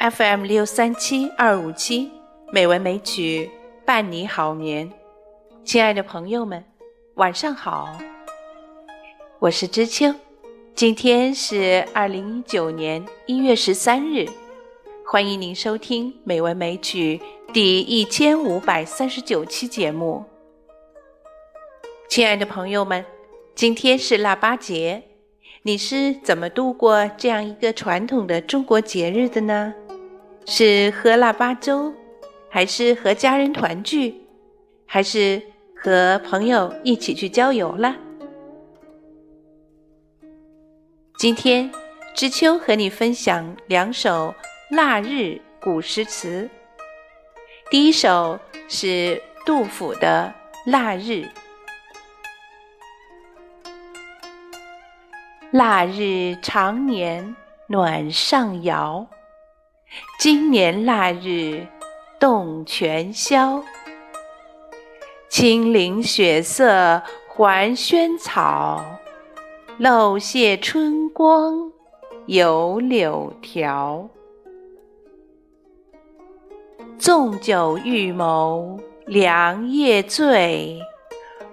[0.00, 2.10] FM 六三七二五七，
[2.50, 3.50] 美文美曲
[3.84, 4.90] 伴你好眠。
[5.62, 6.64] 亲爱的朋友们，
[7.16, 7.98] 晚上好，
[9.38, 10.14] 我是知秋。
[10.74, 14.26] 今天是二零一九年一月十三日，
[15.04, 17.20] 欢迎您收听《美文美曲》
[17.52, 20.24] 第一千五百三十九期节目。
[22.08, 23.04] 亲爱的朋友们，
[23.54, 25.02] 今天是腊八节，
[25.60, 29.74] 你是怎么度过这样一个传统的中国节日的呢？
[30.46, 31.94] 是喝腊八粥，
[32.48, 34.14] 还是和家人团聚，
[34.86, 35.40] 还是
[35.76, 37.96] 和朋友一起去郊游了？
[41.18, 41.70] 今天
[42.14, 44.34] 知秋和你分享两首
[44.70, 46.48] 腊日古诗词。
[47.70, 48.38] 第一首
[48.68, 50.32] 是杜甫的
[50.70, 51.10] 《腊日》。
[55.52, 57.36] 腊日长年
[57.68, 59.06] 暖上窑。
[60.18, 61.66] 今年腊日
[62.18, 63.62] 动全宵，
[65.28, 68.84] 青林雪色还萱草，
[69.78, 71.72] 漏泄春光
[72.26, 74.08] 有柳条。
[76.98, 80.78] 纵酒欲谋良夜醉，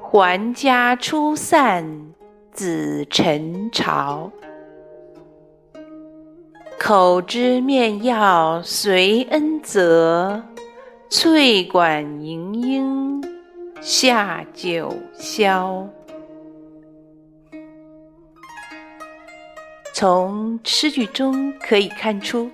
[0.00, 2.14] 还家初散
[2.50, 4.32] 紫晨朝。
[6.78, 10.42] 口知面要随恩泽，
[11.08, 13.24] 翠管银鹰
[13.80, 15.86] 下九霄。
[19.94, 22.50] 从诗句中可以看出，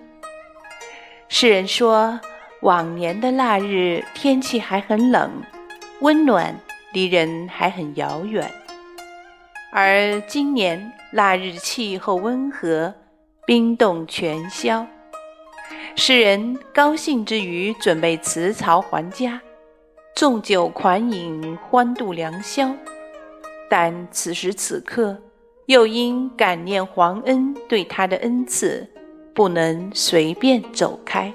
[1.29, 2.21] 诗人说
[2.61, 5.31] 往年的腊日天气还很冷，
[6.03, 6.55] 温暖
[6.93, 8.49] 离人还很遥远，
[9.73, 12.95] 而今年腊日气候温和。
[13.47, 14.87] 冰冻全消，
[15.97, 19.41] 诗人高兴之余，准备辞朝还家，
[20.15, 22.73] 纵酒款饮，欢度良宵。
[23.69, 25.17] 但此时此刻，
[25.67, 28.89] 又因感念皇恩对他的恩赐，
[29.35, 31.33] 不能随便走开。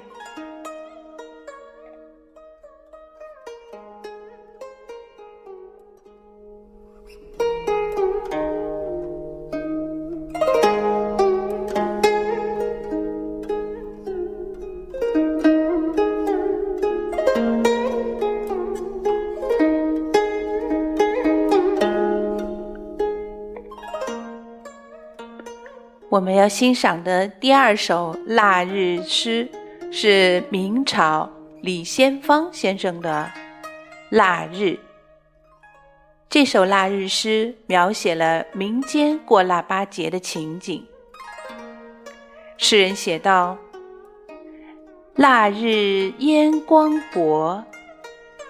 [26.08, 29.48] 我们要欣赏的第二首腊日诗，
[29.90, 31.28] 是明朝
[31.62, 33.28] 李先芳先生的
[34.10, 34.62] 《腊日》。
[36.30, 40.86] 这首腊日诗描写了民间过腊八节的情景。
[42.56, 43.58] 诗人写道
[45.16, 47.64] ：“腊日烟光薄，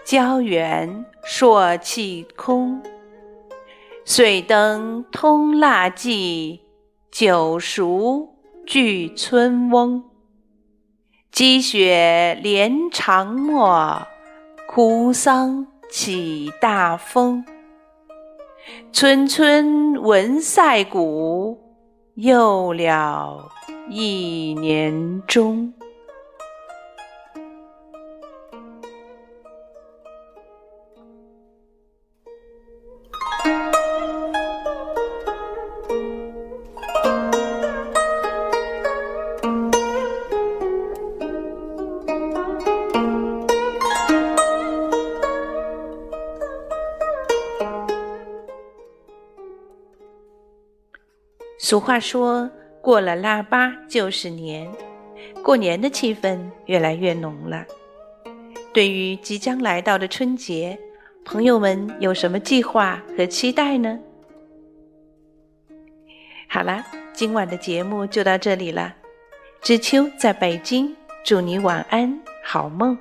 [0.04, 2.82] 郊原朔气空。
[4.04, 6.60] 岁灯通腊祭。”
[7.18, 8.34] 酒熟
[8.66, 10.04] 聚村翁，
[11.32, 14.06] 积雪连长陌，
[14.68, 17.42] 枯桑起大风。
[18.92, 21.58] 村村闻赛鼓，
[22.16, 23.48] 又了
[23.88, 25.72] 一年中。
[51.68, 52.48] 俗话说
[52.80, 54.70] 过了腊八就是年，
[55.42, 57.64] 过年的气氛越来越浓了。
[58.72, 60.78] 对于即将来到的春节，
[61.24, 63.98] 朋友们有什么计划和期待呢？
[66.48, 68.94] 好啦，今晚的节目就到这里了。
[69.60, 72.96] 知秋在北京，祝你晚安，好梦。